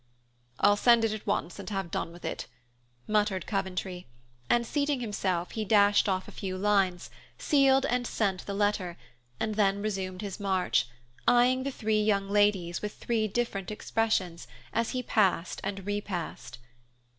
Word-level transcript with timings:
"I'll 0.59 0.77
send 0.77 1.05
it 1.05 1.13
at 1.13 1.27
once 1.27 1.59
and 1.59 1.69
have 1.69 1.91
done 1.91 2.11
with 2.11 2.25
it," 2.25 2.47
muttered 3.07 3.45
Coventry 3.45 4.07
and, 4.49 4.65
seating 4.65 4.99
himself, 4.99 5.51
he 5.51 5.63
dashed 5.63 6.09
off 6.09 6.27
a 6.27 6.31
few 6.31 6.57
lines, 6.57 7.11
sealed 7.37 7.85
and 7.85 8.07
sent 8.07 8.47
the 8.47 8.55
letter, 8.55 8.97
and 9.39 9.53
then 9.53 9.79
resumed 9.79 10.23
his 10.23 10.39
march, 10.39 10.87
eyeing 11.27 11.61
the 11.61 11.71
three 11.71 12.01
young 12.01 12.27
ladies 12.31 12.81
with 12.81 12.95
three 12.95 13.27
different 13.27 13.69
expressions, 13.69 14.47
as 14.73 14.89
he 14.89 15.03
passed 15.03 15.61
and 15.63 15.85
repassed. 15.85 16.57